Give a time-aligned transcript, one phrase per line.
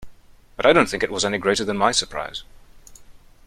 [0.57, 2.41] But I don't think it was any greater than my surprise.